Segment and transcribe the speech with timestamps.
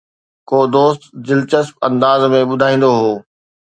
[0.49, 3.13] ڪو دوست دلچسپ انداز ۾ ٻڌائيندو هو